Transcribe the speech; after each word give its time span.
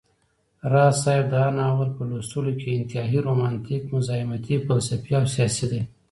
راز 0.71 0.95
صاحب 1.03 1.25
دا 1.35 1.43
ناول 1.57 1.89
په 1.97 2.03
لوستلو 2.09 2.51
کي 2.61 2.69
انتهائى 2.79 3.19
رومانتيک، 3.27 3.81
مزاحمتى، 3.95 4.55
فلسفى 4.65 5.11
او 5.19 5.25
سياسى 5.33 5.65
دى 5.71 5.81